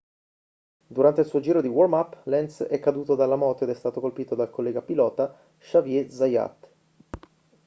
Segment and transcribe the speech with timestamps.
[0.87, 4.33] durante il suo giro di warm-up lenz è caduto dalla moto ed è stato colpito
[4.33, 6.69] dal collega pilota xavier zayat